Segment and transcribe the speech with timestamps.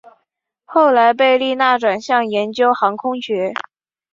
[0.65, 3.53] 后来贝利纳转向研究航空学。